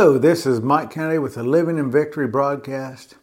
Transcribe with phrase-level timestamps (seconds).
[0.00, 3.16] Hello, this is Mike Kennedy with the Living in Victory broadcast.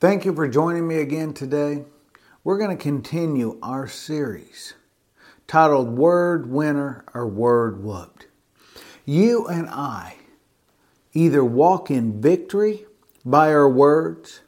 [0.00, 1.86] Thank you for joining me again today.
[2.44, 4.74] We're going to continue our series
[5.46, 8.26] titled Word Winner or Word Whooped.
[9.06, 10.16] You and I
[11.14, 12.84] either walk in victory
[13.24, 14.42] by our words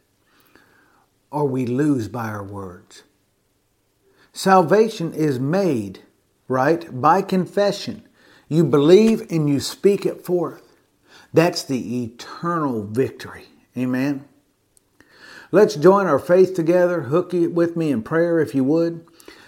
[1.30, 3.02] or we lose by our words.
[4.34, 6.01] Salvation is made,
[6.48, 8.07] right, by confession.
[8.46, 10.66] You believe and you speak it forth.
[11.33, 13.47] That's the eternal victory.
[13.77, 14.25] Amen.
[15.52, 17.02] Let's join our faith together.
[17.02, 19.07] Hook it with me in prayer if you would.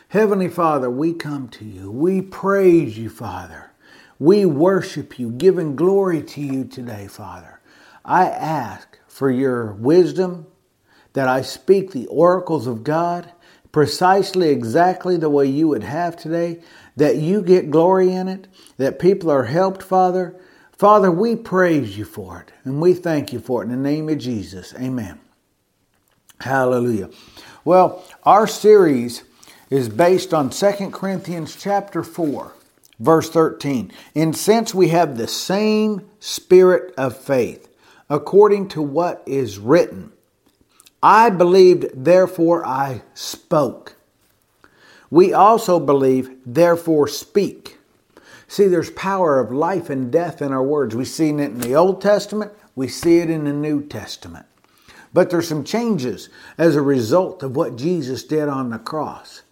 [0.08, 1.90] Heavenly Father, we come to you.
[1.90, 3.72] We praise you, Father.
[4.18, 7.60] We worship you, giving glory to you today, Father.
[8.04, 10.46] I ask for your wisdom
[11.12, 13.32] that I speak the oracles of God
[13.72, 16.60] precisely exactly the way you would have today,
[16.96, 20.34] that you get glory in it, that people are helped, Father,
[20.78, 24.08] Father, we praise you for it and we thank you for it in the name
[24.08, 24.72] of Jesus.
[24.76, 25.18] Amen.
[26.40, 27.10] Hallelujah.
[27.64, 29.24] Well, our series
[29.70, 32.52] is based on 2 Corinthians chapter 4,
[33.00, 33.90] verse 13.
[34.14, 37.68] And since we have the same spirit of faith,
[38.08, 40.12] according to what is written,
[41.02, 43.96] I believed, therefore I spoke.
[45.10, 47.77] We also believe, therefore speak.
[48.48, 50.96] See, there's power of life and death in our words.
[50.96, 54.46] We've seen it in the Old Testament, we see it in the New Testament.
[55.12, 59.42] But there's some changes as a result of what Jesus did on the cross.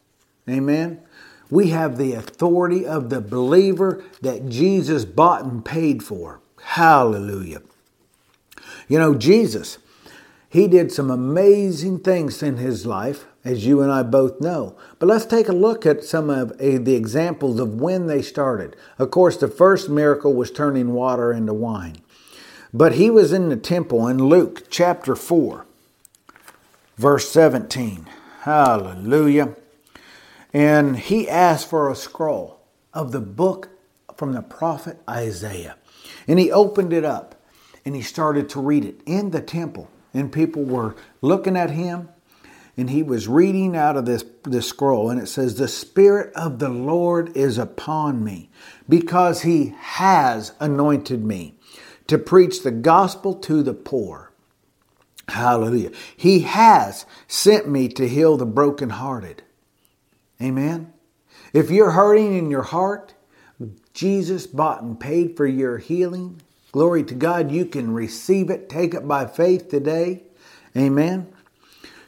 [0.48, 1.02] Amen.
[1.50, 6.40] We have the authority of the believer that Jesus bought and paid for.
[6.60, 7.62] Hallelujah.
[8.88, 9.78] You know, Jesus,
[10.48, 14.76] he did some amazing things in his life as you and I both know.
[14.98, 18.74] But let's take a look at some of uh, the examples of when they started.
[18.98, 21.98] Of course, the first miracle was turning water into wine.
[22.74, 25.64] But he was in the temple in Luke chapter 4,
[26.98, 28.08] verse 17.
[28.40, 29.54] Hallelujah.
[30.52, 32.60] And he asked for a scroll
[32.92, 33.68] of the book
[34.16, 35.76] from the prophet Isaiah.
[36.26, 37.36] And he opened it up
[37.84, 39.88] and he started to read it in the temple.
[40.12, 42.08] And people were looking at him
[42.76, 46.58] and he was reading out of this, this scroll, and it says, The Spirit of
[46.58, 48.50] the Lord is upon me,
[48.88, 51.58] because he has anointed me
[52.06, 54.32] to preach the gospel to the poor.
[55.28, 55.90] Hallelujah.
[56.16, 59.42] He has sent me to heal the brokenhearted.
[60.40, 60.92] Amen.
[61.52, 63.14] If you're hurting in your heart,
[63.94, 66.42] Jesus bought and paid for your healing.
[66.70, 67.50] Glory to God.
[67.50, 68.68] You can receive it.
[68.68, 70.24] Take it by faith today.
[70.76, 71.32] Amen.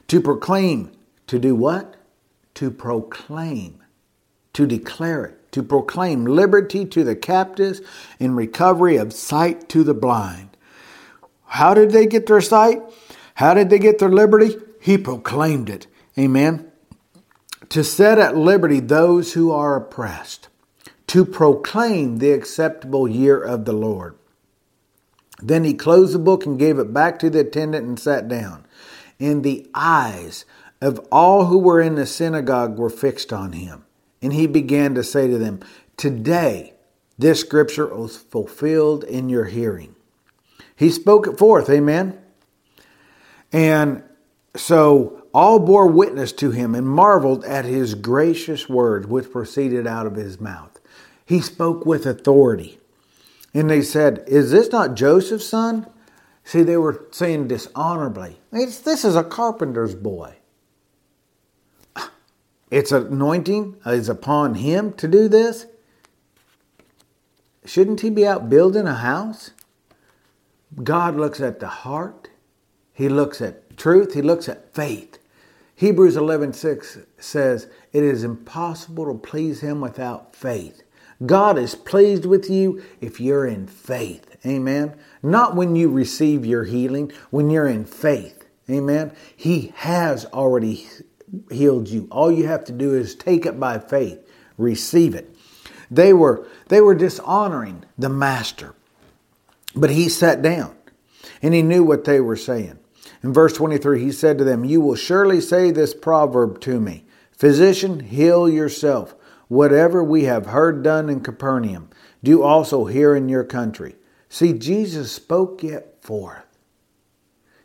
[0.09, 0.93] To proclaim,
[1.27, 1.97] to do what?
[2.55, 3.83] To proclaim,
[4.55, 7.83] to declare it, to proclaim liberty to the captives
[8.19, 10.57] and recovery of sight to the blind.
[11.45, 12.83] How did they get their sight?
[13.35, 14.57] How did they get their liberty?
[14.81, 15.87] He proclaimed it.
[16.19, 16.71] Amen.
[17.69, 20.49] To set at liberty those who are oppressed,
[21.09, 24.17] to proclaim the acceptable year of the Lord.
[25.41, 28.67] Then he closed the book and gave it back to the attendant and sat down
[29.21, 30.45] and the eyes
[30.81, 33.85] of all who were in the synagogue were fixed on him.
[34.23, 35.61] And he began to say to them,
[35.97, 36.75] Today
[37.19, 39.97] this scripture was fulfilled in your hearing.
[40.77, 42.19] He spoke it forth, amen.
[43.53, 44.05] And
[44.55, 50.07] so all bore witness to him and marveled at his gracious words which proceeded out
[50.07, 50.79] of his mouth.
[51.25, 52.79] He spoke with authority.
[53.53, 55.87] And they said, Is this not Joseph's son?
[56.49, 58.39] See, they were saying dishonorably.
[58.53, 60.37] It's, this is a carpenter's boy.
[62.71, 65.67] Its anointing is upon him to do this.
[67.67, 69.51] Shouldn't he be out building a house?
[70.83, 72.31] God looks at the heart.
[72.95, 74.15] He looks at truth.
[74.15, 75.19] He looks at faith.
[75.75, 80.83] Hebrews 11:6 says, "It is impossible to please him without faith."
[81.27, 84.37] God is pleased with you if you're in faith.
[84.47, 84.95] Amen.
[85.23, 88.45] Not when you receive your healing, when you're in faith.
[88.71, 89.13] Amen.
[89.37, 90.87] He has already
[91.51, 92.09] healed you.
[92.11, 94.21] All you have to do is take it by faith,
[94.57, 95.35] receive it.
[95.91, 98.75] They were they were dishonoring the master.
[99.75, 100.77] But he sat down
[101.43, 102.79] and he knew what they were saying.
[103.23, 107.05] In verse 23, he said to them, You will surely say this proverb to me
[107.33, 109.15] Physician, heal yourself.
[109.49, 111.89] Whatever we have heard done in Capernaum,
[112.23, 113.95] do also here in your country.
[114.29, 116.45] See, Jesus spoke it forth.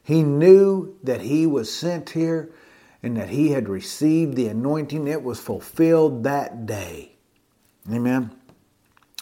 [0.04, 2.52] He knew that he was sent here
[3.02, 5.08] and that he had received the anointing.
[5.08, 7.16] It was fulfilled that day.
[7.92, 8.32] Amen.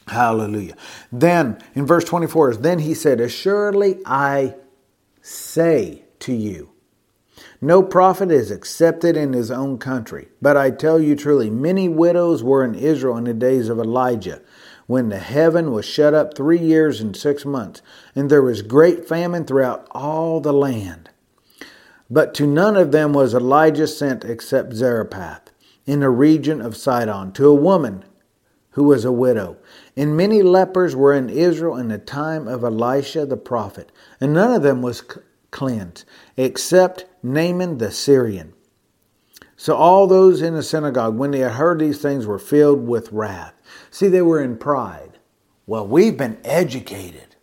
[0.08, 0.76] Hallelujah.
[1.12, 4.56] Then in verse 24 is then he said, Assuredly I
[5.22, 6.72] say to you,
[7.64, 10.30] no prophet is accepted in his own country.
[10.42, 14.42] But I tell you truly, many widows were in Israel in the days of Elijah,
[14.92, 17.82] when the heaven was shut up three years and six months,
[18.14, 21.10] and there was great famine throughout all the land.
[22.10, 25.50] But to none of them was Elijah sent except Zarephath,
[25.86, 28.04] in the region of Sidon, to a woman
[28.72, 29.56] who was a widow.
[29.96, 34.52] And many lepers were in Israel in the time of Elisha the prophet, and none
[34.54, 35.06] of them was
[35.52, 36.04] cleansed,
[36.36, 38.52] except Naaman the Syrian.
[39.56, 43.14] So all those in the synagogue, when they had heard these things, were filled with
[43.14, 43.54] wrath.
[43.90, 45.20] See, they were in pride.
[45.66, 47.36] Well, we've been educated.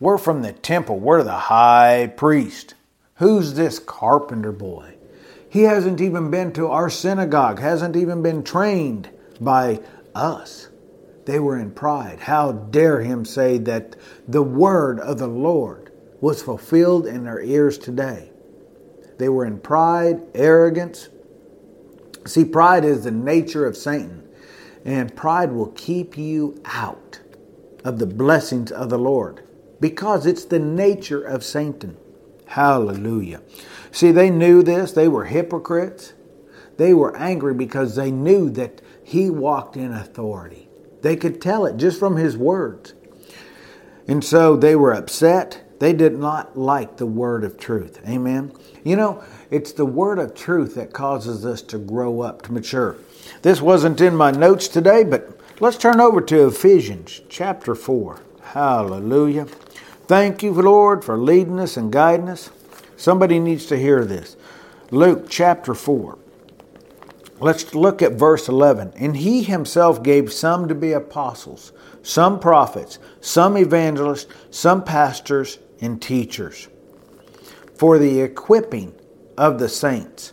[0.00, 0.98] We're from the temple.
[0.98, 2.74] We're the high priest.
[3.16, 4.94] Who's this carpenter boy?
[5.48, 9.08] He hasn't even been to our synagogue, hasn't even been trained
[9.40, 9.80] by
[10.14, 10.68] us.
[11.26, 12.20] They were in pride.
[12.20, 13.96] How dare him say that
[14.26, 18.30] the word of the Lord was fulfilled in their ears today?
[19.18, 21.08] They were in pride, arrogance.
[22.26, 24.23] See, pride is the nature of Satan,
[24.84, 27.20] and pride will keep you out
[27.84, 29.42] of the blessings of the Lord
[29.80, 31.96] because it's the nature of Satan.
[32.46, 33.42] Hallelujah.
[33.90, 34.92] See, they knew this.
[34.92, 36.12] They were hypocrites.
[36.76, 40.68] They were angry because they knew that he walked in authority.
[41.02, 42.94] They could tell it just from his words.
[44.06, 45.63] And so they were upset.
[45.84, 48.00] They did not like the word of truth.
[48.08, 48.52] Amen.
[48.84, 52.96] You know, it's the word of truth that causes us to grow up, to mature.
[53.42, 58.18] This wasn't in my notes today, but let's turn over to Ephesians chapter 4.
[58.40, 59.44] Hallelujah.
[60.06, 62.48] Thank you, Lord, for leading us and guiding us.
[62.96, 64.38] Somebody needs to hear this.
[64.90, 66.16] Luke chapter 4.
[67.40, 68.94] Let's look at verse 11.
[68.96, 71.72] And he himself gave some to be apostles,
[72.02, 76.68] some prophets, some evangelists, some pastors and teachers
[77.76, 78.94] for the equipping
[79.36, 80.32] of the saints,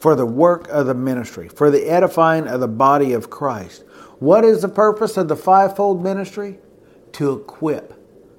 [0.00, 3.84] for the work of the ministry, for the edifying of the body of Christ.
[4.18, 6.58] What is the purpose of the fivefold ministry?
[7.12, 7.94] To equip,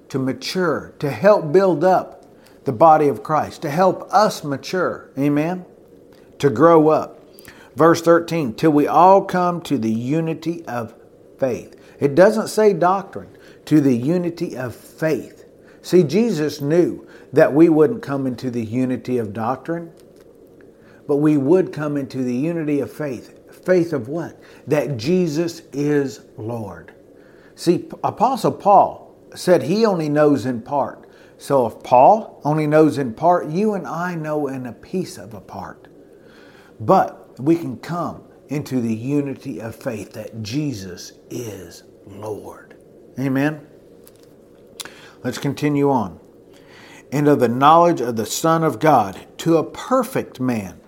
[0.09, 2.25] to mature, to help build up
[2.65, 5.09] the body of Christ, to help us mature.
[5.17, 5.65] Amen?
[6.39, 7.21] To grow up.
[7.75, 10.93] Verse 13, till we all come to the unity of
[11.37, 11.79] faith.
[11.99, 15.44] It doesn't say doctrine, to the unity of faith.
[15.85, 19.91] See, Jesus knew that we wouldn't come into the unity of doctrine,
[21.07, 23.53] but we would come into the unity of faith.
[23.63, 24.41] Faith of what?
[24.65, 26.91] That Jesus is Lord.
[27.53, 31.07] See, Apostle Paul said he only knows in part.
[31.37, 35.35] So if Paul only knows in part, you and I know in a piece of
[35.35, 35.87] a part.
[36.79, 42.75] But we can come into the unity of faith that Jesus is Lord.
[43.19, 43.67] Amen.
[45.25, 46.19] Let's continue on.
[47.11, 50.79] And of the knowledge of the Son of God to a perfect man.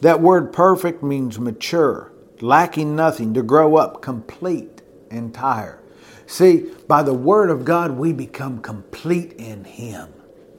[0.00, 4.82] That word perfect means mature, lacking nothing, to grow up, complete,
[5.12, 5.80] entire.
[6.26, 10.12] See, by the Word of God, we become complete in Him.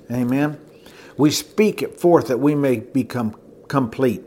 [0.09, 0.57] Amen.
[1.17, 3.35] We speak it forth that we may become
[3.67, 4.23] complete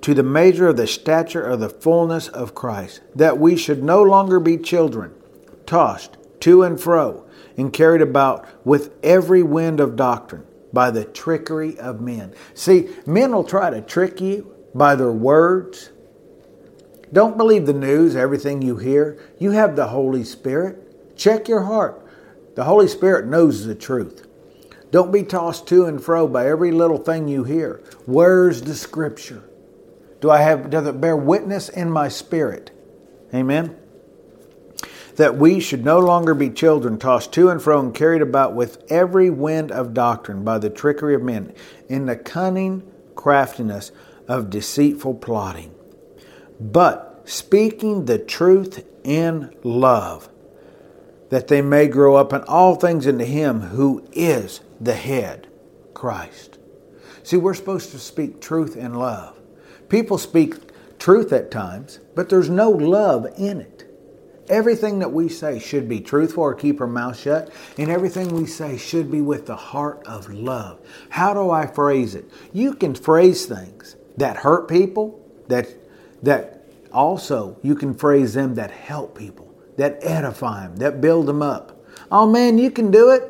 [0.00, 4.02] to the measure of the stature of the fullness of Christ, that we should no
[4.02, 5.14] longer be children,
[5.64, 7.21] tossed to and fro,
[7.56, 12.34] and carried about with every wind of doctrine by the trickery of men.
[12.54, 15.90] See, men will try to trick you by their words.
[17.12, 19.18] Don't believe the news, everything you hear.
[19.38, 21.16] You have the Holy Spirit.
[21.16, 22.02] Check your heart.
[22.54, 24.26] The Holy Spirit knows the truth.
[24.90, 27.82] Don't be tossed to and fro by every little thing you hear.
[28.06, 29.42] Where's the scripture?
[30.20, 32.70] Do I have does it bear witness in my spirit?
[33.34, 33.76] Amen.
[35.16, 38.82] That we should no longer be children tossed to and fro and carried about with
[38.90, 41.54] every wind of doctrine by the trickery of men,
[41.88, 42.82] in the cunning
[43.14, 43.92] craftiness
[44.26, 45.74] of deceitful plotting.
[46.58, 50.28] But speaking the truth in love,
[51.28, 55.48] that they may grow up in all things into Him who is the head,
[55.94, 56.58] Christ.
[57.22, 59.38] See, we're supposed to speak truth in love.
[59.88, 60.56] People speak
[60.98, 63.81] truth at times, but there's no love in it.
[64.48, 68.46] Everything that we say should be truthful or keep our mouth shut, and everything we
[68.46, 70.80] say should be with the heart of love.
[71.10, 72.24] How do I phrase it?
[72.52, 75.68] You can phrase things that hurt people, that
[76.22, 81.42] that also you can phrase them that help people, that edify them, that build them
[81.42, 81.80] up.
[82.10, 83.28] Oh man, you can do it.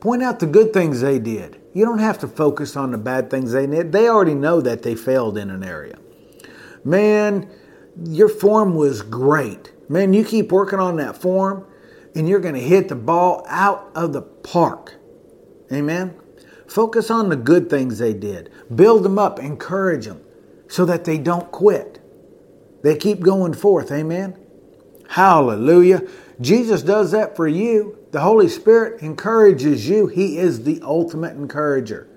[0.00, 1.60] Point out the good things they did.
[1.72, 3.92] You don't have to focus on the bad things they did.
[3.92, 5.98] They already know that they failed in an area.
[6.84, 7.48] Man,
[8.04, 9.72] your form was great.
[9.88, 11.66] Man, you keep working on that form
[12.14, 14.94] and you're going to hit the ball out of the park.
[15.72, 16.14] Amen.
[16.66, 18.50] Focus on the good things they did.
[18.74, 20.22] Build them up, encourage them
[20.68, 22.00] so that they don't quit.
[22.82, 23.90] They keep going forth.
[23.92, 24.38] Amen.
[25.08, 26.02] Hallelujah.
[26.40, 27.98] Jesus does that for you.
[28.10, 30.06] The Holy Spirit encourages you.
[30.06, 32.08] He is the ultimate encourager.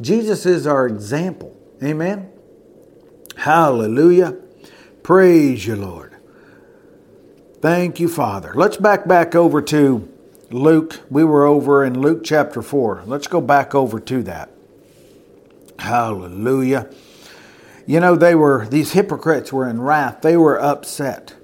[0.00, 1.56] Jesus is our example.
[1.82, 2.30] Amen.
[3.36, 4.36] Hallelujah.
[5.02, 6.09] Praise you, Lord.
[7.60, 8.52] Thank you, Father.
[8.54, 10.08] Let's back back over to
[10.50, 11.00] Luke.
[11.10, 13.02] We were over in Luke chapter 4.
[13.04, 14.50] Let's go back over to that.
[15.78, 16.90] Hallelujah.
[17.86, 20.22] You know, they were, these hypocrites were in wrath.
[20.22, 21.34] They were upset.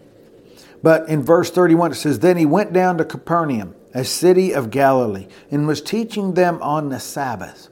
[0.82, 4.70] But in verse 31, it says, Then he went down to Capernaum, a city of
[4.70, 7.68] Galilee, and was teaching them on the Sabbath.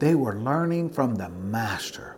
[0.00, 2.16] They were learning from the Master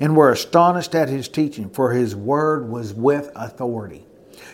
[0.00, 4.06] and were astonished at his teaching, for his word was with authority.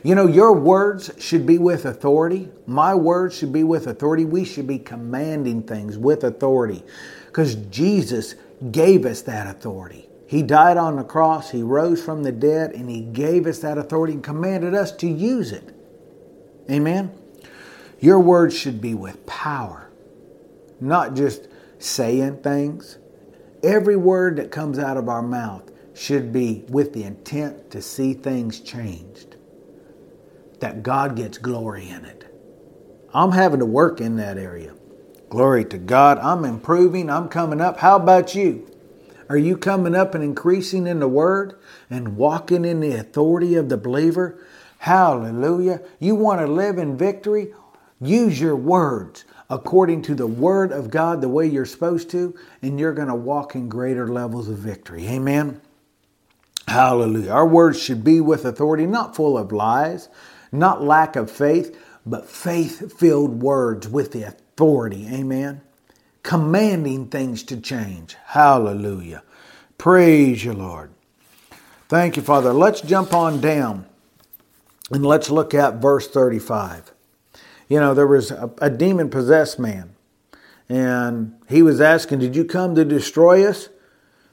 [0.03, 2.49] You know, your words should be with authority.
[2.67, 4.25] My words should be with authority.
[4.25, 6.83] We should be commanding things with authority
[7.27, 8.35] because Jesus
[8.71, 10.09] gave us that authority.
[10.27, 13.79] He died on the cross, He rose from the dead, and He gave us that
[13.79, 15.75] authority and commanded us to use it.
[16.71, 17.13] Amen?
[17.99, 19.91] Your words should be with power,
[20.81, 21.49] not just
[21.81, 22.99] saying things.
[23.63, 28.15] Every word that comes out of our mouth should be with the intent to see
[28.15, 29.30] things changed,
[30.61, 32.25] that God gets glory in it.
[33.13, 34.75] I'm having to work in that area.
[35.29, 36.19] Glory to God.
[36.19, 37.11] I'm improving.
[37.11, 37.81] I'm coming up.
[37.81, 38.67] How about you?
[39.29, 41.55] Are you coming up and increasing in the word
[41.89, 44.45] and walking in the authority of the believer?
[44.79, 45.83] Hallelujah.
[45.99, 47.55] You want to live in victory?
[48.01, 52.79] Use your words according to the word of God the way you're supposed to, and
[52.79, 55.07] you're going to walk in greater levels of victory.
[55.07, 55.61] Amen.
[56.67, 57.33] Hallelujah.
[57.33, 60.09] Our words should be with authority, not full of lies,
[60.53, 61.77] not lack of faith,
[62.07, 65.07] but faith filled words with the authority.
[65.13, 65.63] Amen
[66.23, 68.17] commanding things to change.
[68.27, 69.23] Hallelujah.
[69.79, 70.91] Praise you, Lord.
[71.89, 72.53] Thank you, Father.
[72.53, 73.87] Let's jump on down
[74.91, 76.93] and let's look at verse 35.
[77.69, 79.95] You know, there was a, a demon possessed man,
[80.69, 83.69] and he was asking, Did you come to destroy us?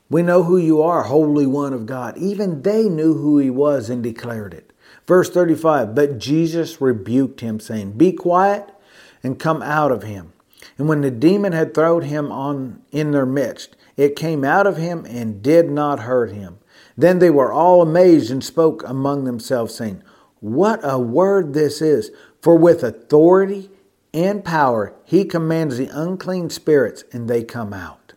[0.09, 2.17] We know who you are, Holy One of God.
[2.17, 4.71] Even they knew who he was and declared it.
[5.07, 8.69] Verse 35 But Jesus rebuked him, saying, Be quiet
[9.23, 10.33] and come out of him.
[10.77, 14.77] And when the demon had thrown him on in their midst, it came out of
[14.77, 16.59] him and did not hurt him.
[16.95, 20.03] Then they were all amazed and spoke among themselves, saying,
[20.39, 22.11] What a word this is!
[22.41, 23.71] For with authority
[24.13, 28.13] and power he commands the unclean spirits, and they come out.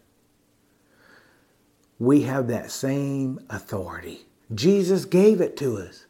[1.98, 4.26] We have that same authority.
[4.54, 6.06] Jesus gave it to us.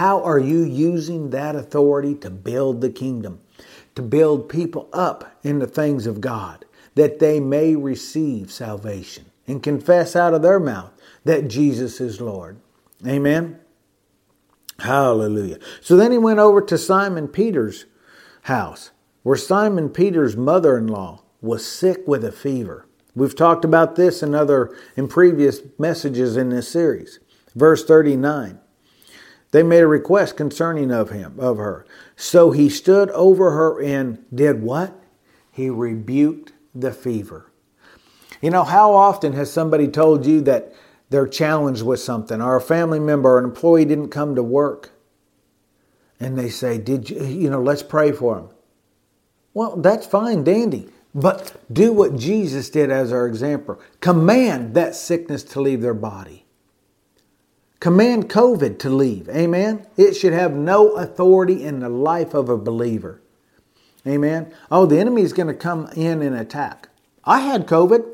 [0.00, 3.40] How are you using that authority to build the kingdom?
[3.94, 6.64] to build people up in the things of God,
[6.94, 10.92] that they may receive salvation and confess out of their mouth
[11.24, 12.58] that Jesus is Lord.
[13.06, 13.58] Amen.
[14.78, 15.58] Hallelujah.
[15.80, 17.84] So then he went over to Simon Peter's
[18.42, 18.90] house,
[19.22, 22.86] where Simon Peter's mother in law was sick with a fever.
[23.14, 27.18] We've talked about this in other in previous messages in this series.
[27.54, 28.60] Verse 39.
[29.52, 31.84] They made a request concerning of him, of her.
[32.16, 34.94] So he stood over her and did what?
[35.50, 37.50] He rebuked the fever.
[38.40, 40.72] You know, how often has somebody told you that
[41.10, 44.92] they're challenged with something, or a family member or an employee didn't come to work?
[46.20, 48.50] And they say, Did you, you know, let's pray for them.
[49.52, 50.88] Well, that's fine, dandy.
[51.12, 53.80] But do what Jesus did as our example.
[54.00, 56.46] Command that sickness to leave their body.
[57.80, 59.28] Command COVID to leave.
[59.30, 59.86] Amen.
[59.96, 63.22] It should have no authority in the life of a believer.
[64.06, 64.52] Amen.
[64.70, 66.90] Oh, the enemy is going to come in and attack.
[67.24, 68.06] I had COVID.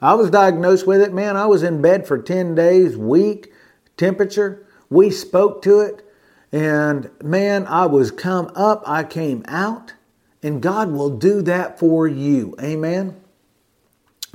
[0.00, 1.12] I was diagnosed with it.
[1.12, 3.52] Man, I was in bed for 10 days, weak,
[3.96, 4.66] temperature.
[4.90, 6.04] We spoke to it.
[6.52, 9.94] And man, I was come up, I came out.
[10.42, 12.54] And God will do that for you.
[12.60, 13.20] Amen.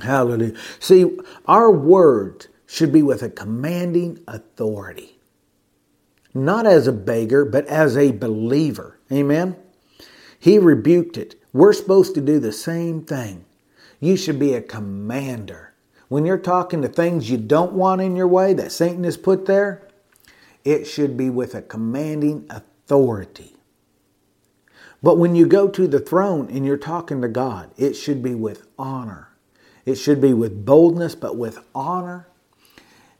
[0.00, 0.56] Hallelujah.
[0.80, 5.18] See, our words should be with a commanding authority.
[6.32, 8.96] Not as a beggar, but as a believer.
[9.10, 9.56] Amen?
[10.38, 11.34] He rebuked it.
[11.52, 13.44] We're supposed to do the same thing.
[13.98, 15.74] You should be a commander.
[16.06, 19.46] When you're talking to things you don't want in your way that Satan has put
[19.46, 19.88] there,
[20.64, 23.56] it should be with a commanding authority.
[25.02, 28.36] But when you go to the throne and you're talking to God, it should be
[28.36, 29.30] with honor.
[29.84, 32.28] It should be with boldness, but with honor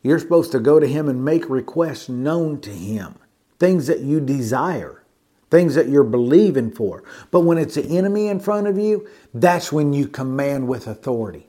[0.02, 3.16] you're supposed to go to Him and make requests known to Him.
[3.58, 5.04] things that you desire,
[5.50, 7.04] things that you're believing for.
[7.30, 11.48] But when it's the enemy in front of you, that's when you command with authority.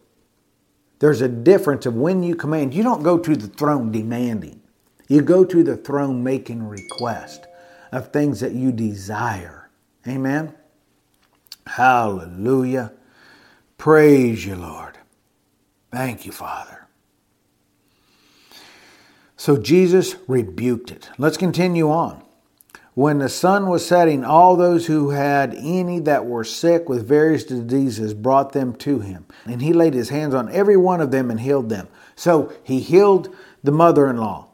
[0.99, 2.73] There's a difference of when you command.
[2.73, 4.61] You don't go to the throne demanding.
[5.09, 7.47] You go to the throne making request
[7.91, 9.69] of things that you desire.
[10.07, 10.55] Amen.
[11.67, 12.93] Hallelujah.
[13.77, 14.97] Praise you, Lord.
[15.91, 16.80] Thank you, Father.
[19.41, 21.09] So Jesus rebuked it.
[21.17, 22.21] Let's continue on.
[22.93, 27.43] When the sun was setting, all those who had any that were sick with various
[27.43, 29.25] diseases brought them to him.
[29.45, 31.87] And he laid his hands on every one of them and healed them.
[32.15, 34.49] So he healed the mother in law.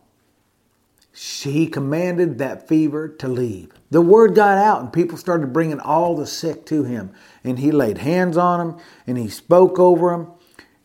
[1.14, 3.74] He commanded that fever to leave.
[3.92, 7.12] The word got out, and people started bringing all the sick to him.
[7.44, 10.32] And he laid hands on them, and he spoke over them,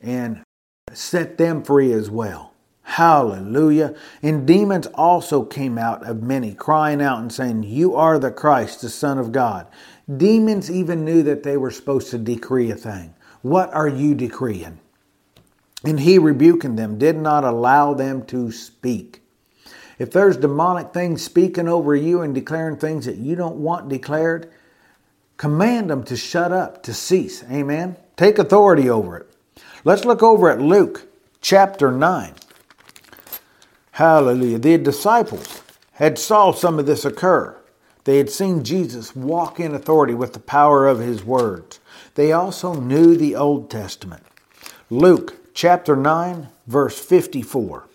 [0.01, 0.43] and
[0.93, 2.52] set them free as well.
[2.93, 3.95] Hallelujah.
[4.23, 8.83] And demons also came out of many, crying out and saying, You are the Christ,
[8.83, 9.67] the Son of God.
[10.15, 13.15] Demons even knew that they were supposed to decree a thing.
[13.41, 14.79] What are you decreeing?
[15.83, 19.23] And he, rebuking them, did not allow them to speak.
[19.99, 24.53] If there's demonic things speaking over you and declaring things that you don't want declared,
[25.39, 27.43] command them to shut up, to cease.
[27.51, 27.97] Amen.
[28.19, 29.35] Take authority over it.
[29.83, 31.09] Let's look over at Luke
[31.41, 32.35] chapter 9.
[33.93, 34.59] Hallelujah.
[34.59, 37.57] The disciples had saw some of this occur.
[38.05, 41.79] They had seen Jesus walk in authority with the power of his words.
[42.15, 44.25] They also knew the Old Testament.
[44.91, 47.87] Luke chapter 9, verse 54.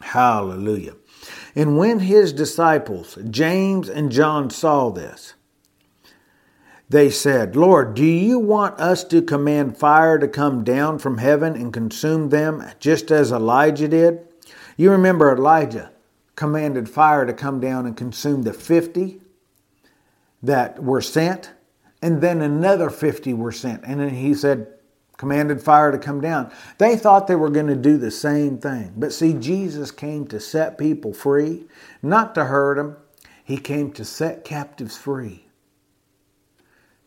[0.00, 0.94] Hallelujah.
[1.54, 5.34] And when his disciples, James and John, saw this,
[6.88, 11.54] they said, Lord, do you want us to command fire to come down from heaven
[11.54, 14.26] and consume them just as Elijah did?
[14.80, 15.92] You remember Elijah
[16.36, 19.20] commanded fire to come down and consume the 50
[20.42, 21.50] that were sent,
[22.00, 23.84] and then another 50 were sent.
[23.84, 24.68] And then he said,
[25.18, 26.50] commanded fire to come down.
[26.78, 28.94] They thought they were going to do the same thing.
[28.96, 31.66] But see, Jesus came to set people free,
[32.02, 32.96] not to hurt them.
[33.44, 35.44] He came to set captives free,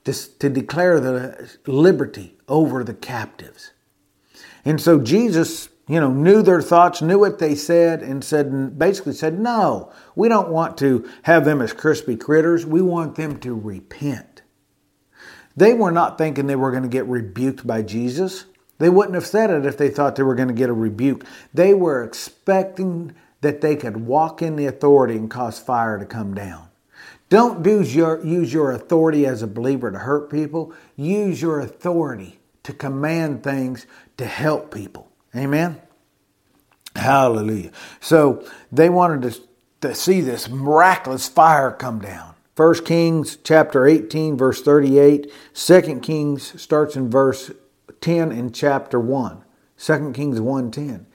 [0.03, 3.71] to, to declare the liberty over the captives.
[4.63, 9.13] And so Jesus you know, knew their thoughts, knew what they said, and said basically
[9.13, 12.65] said, no, we don't want to have them as crispy critters.
[12.65, 14.41] We want them to repent.
[15.55, 18.45] They were not thinking they were going to get rebuked by Jesus.
[18.79, 21.25] They wouldn't have said it if they thought they were going to get a rebuke.
[21.53, 26.33] They were expecting that they could walk in the authority and cause fire to come
[26.33, 26.69] down.
[27.29, 30.73] Don't use your, use your authority as a believer to hurt people.
[30.95, 33.85] Use your authority to command things
[34.17, 35.12] to help people.
[35.35, 35.81] Amen.
[36.95, 37.71] Hallelujah.
[37.99, 39.41] So they wanted to,
[39.81, 42.35] to see this miraculous fire come down.
[42.55, 45.31] 1 Kings chapter 18, verse 38.
[45.55, 47.51] 2 Kings starts in verse
[48.01, 49.43] 10 in chapter 1.
[49.77, 51.05] 2 Kings 1:10.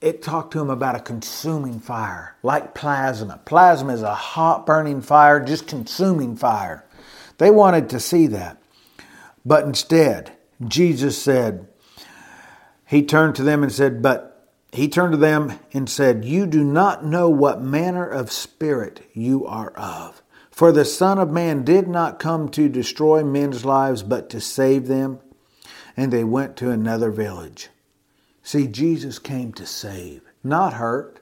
[0.00, 3.40] It talked to him about a consuming fire, like plasma.
[3.44, 6.84] Plasma is a hot burning fire, just consuming fire.
[7.38, 8.56] They wanted to see that.
[9.44, 10.32] But instead,
[10.66, 11.68] Jesus said,
[12.90, 16.64] he turned to them and said, But he turned to them and said, You do
[16.64, 20.20] not know what manner of spirit you are of.
[20.50, 24.88] For the Son of Man did not come to destroy men's lives, but to save
[24.88, 25.20] them.
[25.96, 27.68] And they went to another village.
[28.42, 31.20] See, Jesus came to save, not hurt.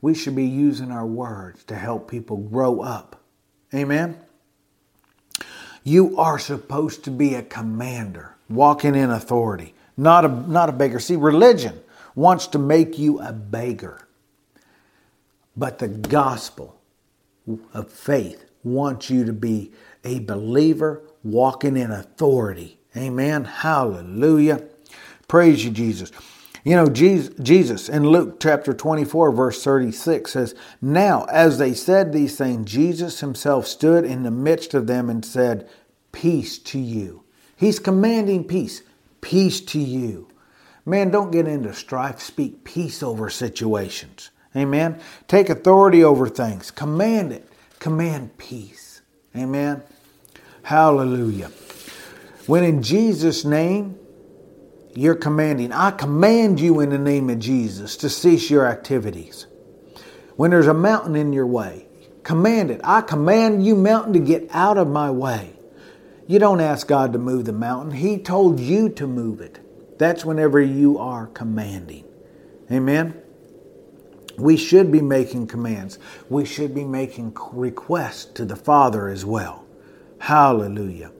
[0.00, 3.20] We should be using our words to help people grow up.
[3.74, 4.18] Amen?
[5.82, 10.98] You are supposed to be a commander, walking in authority not a, not a beggar.
[10.98, 11.80] See, religion
[12.14, 14.06] wants to make you a beggar,
[15.56, 16.80] but the gospel
[17.72, 19.72] of faith wants you to be
[20.04, 22.78] a believer walking in authority.
[22.96, 23.44] Amen.
[23.44, 24.64] Hallelujah.
[25.28, 26.10] Praise you, Jesus.
[26.64, 32.36] You know, Jesus in Luke chapter 24, verse 36 says, Now, as they said these
[32.36, 35.68] things, Jesus himself stood in the midst of them and said,
[36.10, 37.22] Peace to you.
[37.54, 38.82] He's commanding peace.
[39.26, 40.28] Peace to you.
[40.84, 42.20] Man, don't get into strife.
[42.20, 44.30] Speak peace over situations.
[44.54, 45.00] Amen.
[45.26, 46.70] Take authority over things.
[46.70, 47.48] Command it.
[47.80, 49.02] Command peace.
[49.34, 49.82] Amen.
[50.62, 51.48] Hallelujah.
[52.46, 53.98] When in Jesus' name,
[54.94, 59.48] you're commanding, I command you in the name of Jesus to cease your activities.
[60.36, 61.88] When there's a mountain in your way,
[62.22, 62.80] command it.
[62.84, 65.55] I command you, mountain, to get out of my way.
[66.26, 69.60] You don't ask God to move the mountain, He told you to move it.
[69.98, 72.04] That's whenever you are commanding.
[72.70, 73.22] Amen?
[74.36, 75.98] We should be making commands.
[76.28, 79.64] We should be making requests to the Father as well.
[80.18, 81.12] Hallelujah.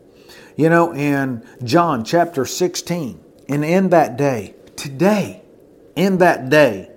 [0.57, 5.43] You know, in John chapter 16, and in that day, today,
[5.95, 6.91] in that day,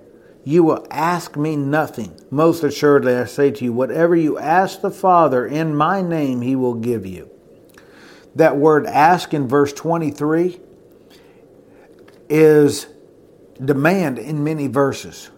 [0.44, 2.20] you will ask me nothing.
[2.32, 6.56] Most assuredly, I say to you, whatever you ask the Father in my name, he
[6.56, 7.30] will give you.
[8.36, 10.60] That word ask in verse 23
[12.30, 12.88] is
[13.64, 15.30] demand in many verses.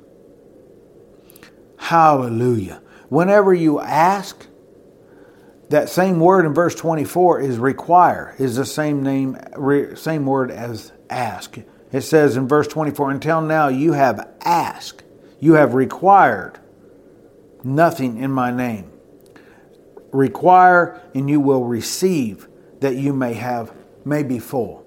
[1.78, 2.82] Hallelujah.
[3.10, 4.48] Whenever you ask,
[5.70, 9.38] that same word in verse 24 is require, is the same name,
[9.96, 11.58] same word as ask.
[11.92, 15.04] It says in verse 24, until now you have asked,
[15.40, 16.60] you have required
[17.64, 18.92] nothing in my name.
[20.12, 22.48] Require and you will receive
[22.82, 24.86] that you may have, may be full.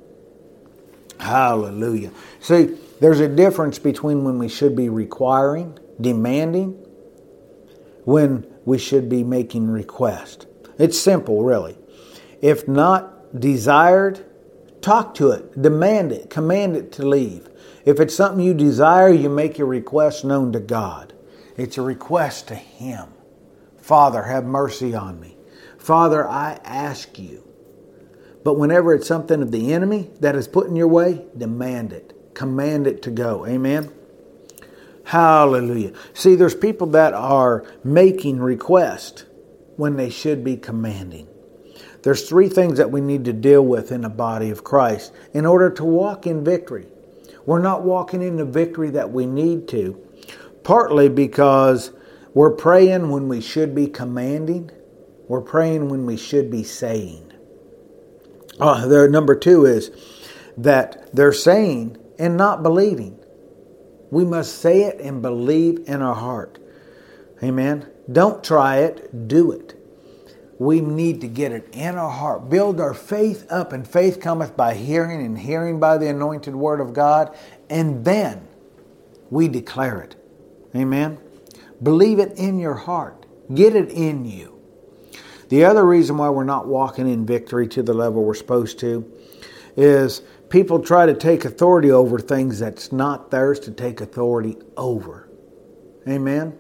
[1.18, 2.10] Hallelujah.
[2.40, 6.72] See, there's a difference between when we should be requiring, demanding,
[8.04, 10.46] when we should be making request.
[10.78, 11.78] It's simple, really.
[12.42, 14.24] If not desired,
[14.82, 17.48] talk to it, demand it, command it to leave.
[17.84, 21.12] If it's something you desire, you make your request known to God.
[21.56, 23.08] It's a request to Him.
[23.78, 25.36] Father, have mercy on me.
[25.78, 27.53] Father, I ask you.
[28.44, 32.34] But whenever it's something of the enemy that is put in your way, demand it,
[32.34, 33.46] command it to go.
[33.46, 33.90] Amen.
[35.04, 35.92] Hallelujah.
[36.12, 39.24] See, there's people that are making requests
[39.76, 41.26] when they should be commanding.
[42.02, 45.46] There's three things that we need to deal with in the body of Christ in
[45.46, 46.86] order to walk in victory.
[47.46, 49.98] We're not walking in the victory that we need to,
[50.62, 51.92] partly because
[52.34, 54.70] we're praying when we should be commanding,
[55.28, 57.33] we're praying when we should be saying.
[58.58, 59.90] Uh, there, number two is
[60.56, 63.18] that they're saying and not believing.
[64.10, 66.58] We must say it and believe in our heart.
[67.42, 67.90] Amen.
[68.10, 69.74] Don't try it, do it.
[70.58, 74.56] We need to get it in our heart, build our faith up, and faith cometh
[74.56, 77.36] by hearing, and hearing by the anointed word of God,
[77.68, 78.46] and then
[79.30, 80.14] we declare it.
[80.76, 81.18] Amen.
[81.82, 84.53] Believe it in your heart, get it in you.
[85.54, 89.08] The other reason why we're not walking in victory to the level we're supposed to
[89.76, 95.28] is people try to take authority over things that's not theirs to take authority over.
[96.08, 96.58] Amen.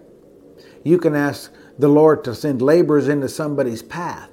[0.84, 4.30] You can ask the Lord to send laborers into somebody's path,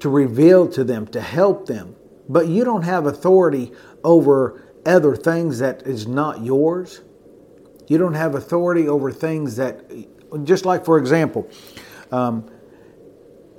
[0.00, 1.94] to reveal to them, to help them.
[2.26, 3.70] But you don't have authority
[4.02, 7.02] over other things that is not yours.
[7.88, 9.90] You don't have authority over things that,
[10.44, 11.50] just like for example,
[12.10, 12.50] um,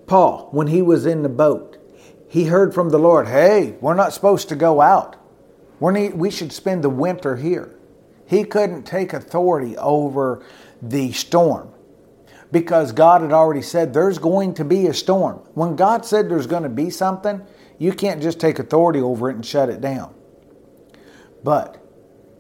[0.08, 1.78] Paul, when he was in the boat,
[2.28, 5.16] he heard from the Lord, hey, we're not supposed to go out.
[5.80, 7.76] We're we should spend the winter here.
[8.26, 10.44] He couldn't take authority over
[10.82, 11.72] the storm
[12.52, 15.38] because God had already said there's going to be a storm.
[15.54, 17.46] When God said there's going to be something,
[17.78, 20.14] you can't just take authority over it and shut it down.
[21.44, 21.82] But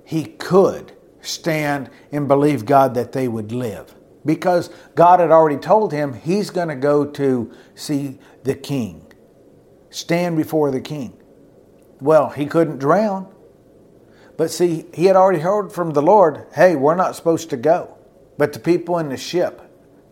[0.03, 3.94] he could stand and believe God that they would live
[4.25, 9.11] because God had already told him he's going to go to see the king,
[9.89, 11.17] stand before the king.
[12.01, 13.33] Well, he couldn't drown.
[14.37, 17.97] But see, he had already heard from the Lord, hey, we're not supposed to go.
[18.37, 19.61] But the people in the ship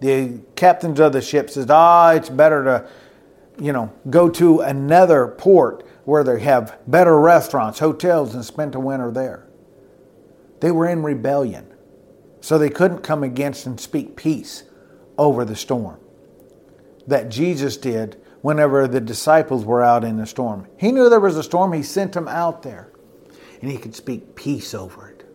[0.04, 2.90] the captains of the ship says, ah, it's better to,
[3.58, 8.80] you know, go to another port where they have better restaurants, hotels, and spend a
[8.82, 9.48] winter there.
[10.60, 11.73] They were in rebellion,
[12.44, 14.64] so they couldn't come against and speak peace
[15.18, 15.98] over the storm
[17.08, 20.68] that Jesus did whenever the disciples were out in the storm.
[20.78, 22.92] He knew there was a storm, he sent them out there,
[23.62, 25.26] and he could speak peace over it.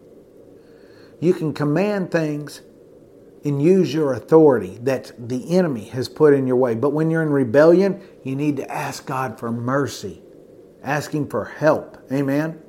[1.19, 2.61] You can command things
[3.43, 6.75] and use your authority that the enemy has put in your way.
[6.75, 10.21] But when you're in rebellion, you need to ask God for mercy,
[10.83, 11.97] asking for help.
[12.13, 12.61] Amen.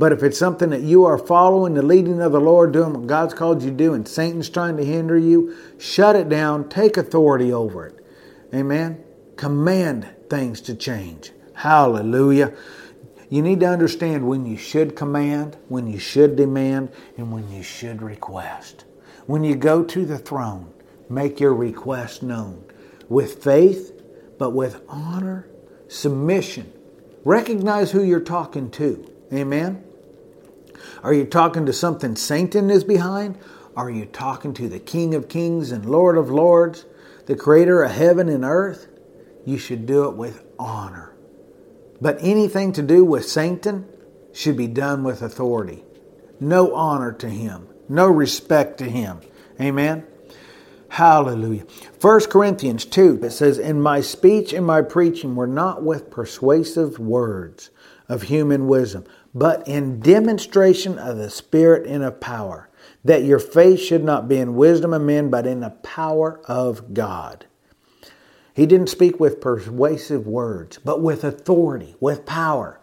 [0.00, 3.06] But if it's something that you are following the leading of the Lord, doing what
[3.06, 6.96] God's called you to do, and Satan's trying to hinder you, shut it down, take
[6.96, 8.02] authority over it.
[8.54, 9.04] Amen.
[9.36, 11.32] Command things to change.
[11.52, 12.54] Hallelujah.
[13.28, 17.62] You need to understand when you should command, when you should demand, and when you
[17.62, 18.86] should request.
[19.26, 20.72] When you go to the throne,
[21.10, 22.64] make your request known
[23.10, 24.00] with faith,
[24.38, 25.46] but with honor,
[25.88, 26.72] submission.
[27.22, 29.06] Recognize who you're talking to.
[29.30, 29.84] Amen.
[31.02, 33.38] Are you talking to something Satan is behind?
[33.76, 36.84] Are you talking to the King of Kings and Lord of Lords,
[37.26, 38.88] the creator of heaven and earth?
[39.46, 41.14] You should do it with honor.
[42.00, 43.86] But anything to do with Satan
[44.32, 45.84] should be done with authority.
[46.40, 49.20] No honor to him no respect to him.
[49.60, 50.06] Amen.
[50.88, 51.64] Hallelujah.
[52.00, 56.98] 1 Corinthians 2, it says, In my speech and my preaching were not with persuasive
[56.98, 57.70] words
[58.08, 62.68] of human wisdom, but in demonstration of the Spirit and of power,
[63.04, 66.92] that your faith should not be in wisdom of men, but in the power of
[66.92, 67.46] God.
[68.54, 72.80] He didn't speak with persuasive words, but with authority, with power.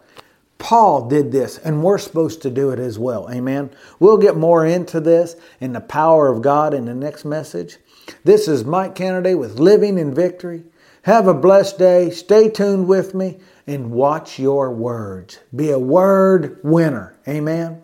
[0.58, 3.30] Paul did this, and we're supposed to do it as well.
[3.30, 3.70] Amen.
[4.00, 7.78] We'll get more into this in the power of God in the next message.
[8.24, 10.64] This is Mike Kennedy with Living in Victory.
[11.08, 12.10] Have a blessed day.
[12.10, 15.38] Stay tuned with me and watch your words.
[15.56, 17.16] Be a word winner.
[17.26, 17.82] Amen.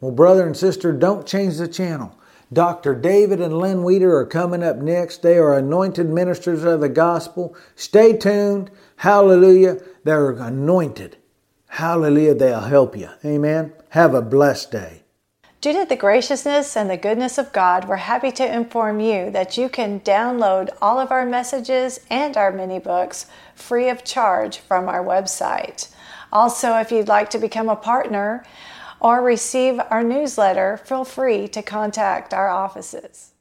[0.00, 2.18] Well, brother and sister, don't change the channel.
[2.50, 2.94] Dr.
[2.94, 5.20] David and Lynn Weeder are coming up next.
[5.20, 7.54] They are anointed ministers of the gospel.
[7.74, 8.70] Stay tuned.
[8.96, 9.76] Hallelujah.
[10.04, 11.18] They're anointed.
[11.66, 12.36] Hallelujah.
[12.36, 13.10] They'll help you.
[13.22, 13.74] Amen.
[13.90, 15.02] Have a blessed day.
[15.66, 19.58] Due to the graciousness and the goodness of God, we're happy to inform you that
[19.58, 23.26] you can download all of our messages and our mini books
[23.56, 25.92] free of charge from our website.
[26.32, 28.46] Also, if you'd like to become a partner
[29.00, 33.32] or receive our newsletter, feel free to contact our offices.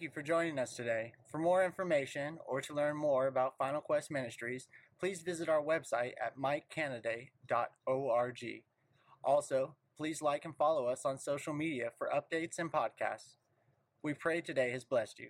[0.00, 1.12] Thank you for joining us today.
[1.30, 4.66] For more information or to learn more about Final Quest Ministries,
[4.98, 8.62] please visit our website at mikecanaday.org.
[9.22, 13.34] Also, please like and follow us on social media for updates and podcasts.
[14.02, 15.28] We pray today has blessed you.